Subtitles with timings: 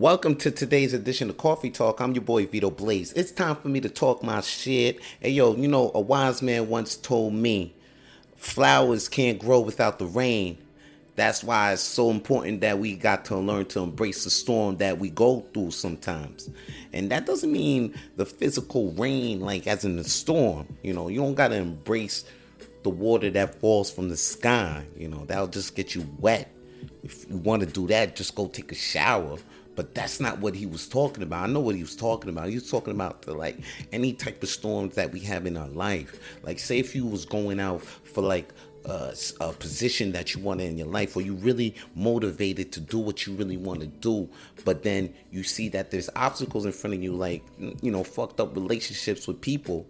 [0.00, 2.00] Welcome to today's edition of Coffee Tawlk.
[2.00, 3.12] I'm your boy Vito Blaze.
[3.12, 4.98] It's time for me to talk my shit.
[5.20, 7.74] Hey yo, you know, a wise man once told me
[8.34, 10.56] flowers can't grow without the rain.
[11.16, 14.96] That's why it's so important that we got to learn to embrace the storm that
[14.96, 16.48] we go through sometimes.
[16.94, 20.78] And that doesn't mean the physical rain, like as in the storm.
[20.82, 22.24] You know, you don't got to embrace
[22.84, 24.82] the water that falls from the sky.
[24.96, 26.50] You know, that'll just get you wet.
[27.02, 29.38] If you want to do that, just go take a shower.
[29.76, 31.48] But that's not what he was talking about.
[31.48, 32.48] I know what he was talking about.
[32.48, 33.58] He was talking about the like
[33.92, 36.18] any type of storms that we have in our life.
[36.42, 38.52] Like say if you was going out for like
[38.84, 42.98] uh, a position that you wanted in your life, or you really motivated to do
[42.98, 44.28] what you really want to do,
[44.64, 47.42] but then you see that there's obstacles in front of you, like
[47.80, 49.86] you know, fucked up relationships with people,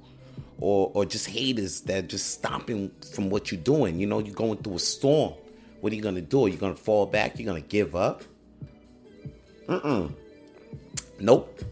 [0.60, 3.98] or or just haters that just stopping from what you're doing.
[3.98, 5.34] You know, you're going through a storm.
[5.80, 6.46] What are you gonna do?
[6.46, 7.38] Are you gonna fall back?
[7.38, 8.22] You're gonna give up?
[9.66, 10.12] Mm-mm.
[11.18, 11.62] Nope.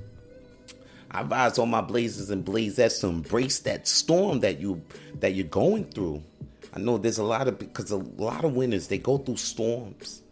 [1.11, 4.83] I advise all my blazers and blazettes to embrace that storm that you
[5.21, 6.23] that you're going through.
[6.75, 10.23] I know there's a lot of because a lot of winners they go through storms,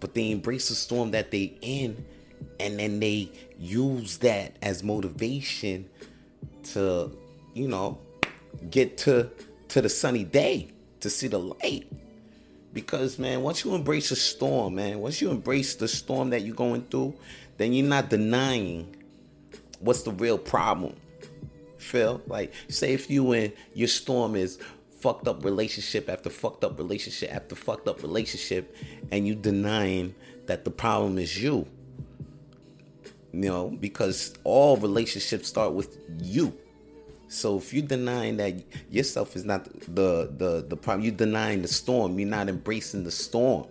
[0.00, 2.04] but they embrace the storm that they in,
[2.58, 5.88] and then they use that as motivation
[6.72, 7.16] to,
[7.54, 7.98] you know,
[8.70, 9.30] get to
[9.68, 11.86] to the sunny day to see the light.
[12.72, 16.54] Because man, once you embrace a storm, man, once you embrace the storm that you're
[16.54, 17.14] going through,
[17.58, 18.96] then you're not denying
[19.80, 20.94] what's the real problem.
[21.76, 24.58] Phil, like say if you and your storm is
[25.00, 28.74] fucked up relationship after fucked up relationship after fucked up relationship,
[29.10, 30.14] and you denying
[30.46, 31.66] that the problem is you.
[33.32, 36.56] You know, because all relationships start with you.
[37.32, 41.68] So if you're denying that yourself is not the the the problem, you're denying the
[41.68, 42.18] storm.
[42.18, 43.68] You're not embracing the storm.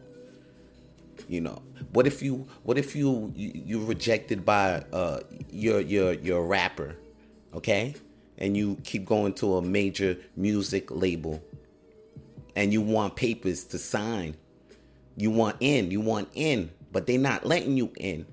[1.28, 1.62] You know,
[1.94, 5.20] what if you what if you, you you're rejected by uh
[5.52, 6.96] your your your rapper,
[7.54, 7.94] okay,
[8.40, 11.40] and you keep going to a major music label,
[12.56, 14.38] and you want papers to sign,
[15.16, 18.26] you want in, you want in, but they're not letting you in,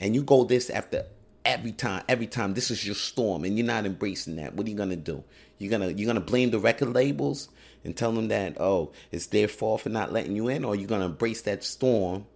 [0.00, 1.06] and you go this after
[1.48, 4.54] every time every time this is your storm and you're not embracing that.
[4.54, 5.24] What are you gonna do?
[5.56, 7.48] You're gonna you're gonna blame the record labels
[7.84, 10.86] and tell them that oh it's their fault for not letting you in or you're
[10.86, 12.26] gonna embrace that storm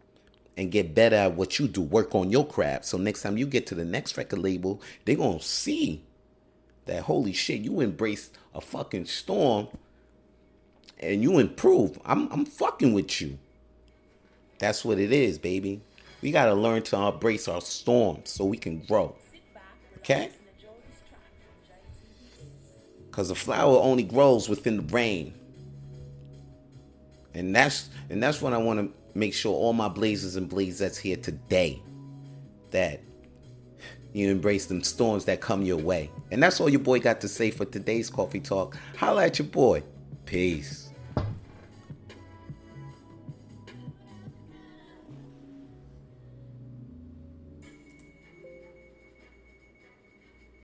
[0.56, 1.82] and get better at what you do?
[1.82, 2.86] Work on your craft.
[2.86, 6.02] So next time you get to the next record label they're gonna see
[6.86, 9.68] that holy shit you embraced a fucking storm
[10.98, 13.38] and you improve i'm, I'm fucking with you.
[14.58, 15.82] That's what it is baby
[16.22, 19.14] we got to learn to embrace our storms so we can grow.
[19.98, 20.30] Okay?
[23.10, 25.34] Because the flower only grows within the rain.
[27.34, 30.98] And that's and that's what I want to make sure all my blazers and blazettes
[30.98, 31.82] here today
[32.70, 33.00] that
[34.12, 36.10] you embrace them storms that come your way.
[36.30, 38.76] And that's all your boy got to say for today's coffee talk.
[38.96, 39.82] Holla at your boy.
[40.26, 40.91] Peace.